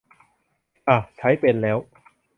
[0.89, 1.77] อ่ะ ใช้เป็นแล้ว